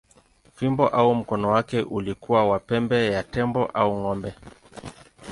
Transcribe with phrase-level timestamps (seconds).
[0.55, 4.31] Fimbo au mkono wake ulikuwa wa pembe ya tembo au ng’ombe.